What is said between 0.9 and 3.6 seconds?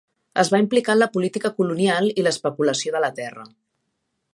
en la política colonial i l'especulació de la terra.